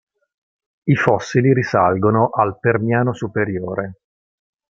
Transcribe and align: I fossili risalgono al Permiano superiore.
I 0.85 0.95
fossili 0.95 1.53
risalgono 1.53 2.29
al 2.31 2.57
Permiano 2.59 3.13
superiore. 3.13 3.99